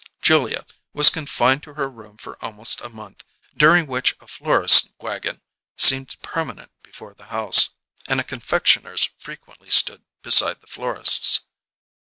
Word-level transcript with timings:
Julia 0.19 0.65
was 0.93 1.11
confined 1.11 1.61
to 1.61 1.75
her 1.75 1.87
room 1.87 2.17
for 2.17 2.43
almost 2.43 2.81
a 2.81 2.89
month, 2.89 3.23
during 3.55 3.85
which 3.85 4.15
a 4.19 4.25
florist's 4.25 4.91
wagon 4.99 5.41
seemed 5.77 6.19
permanent 6.23 6.71
before 6.81 7.13
the 7.13 7.25
house: 7.27 7.69
and 8.07 8.19
a 8.19 8.23
confectioner's 8.23 9.09
frequently 9.19 9.69
stood 9.69 10.01
beside 10.23 10.59
the 10.59 10.65
florist's. 10.65 11.41